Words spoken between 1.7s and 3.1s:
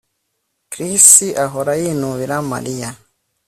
yinubira Mariya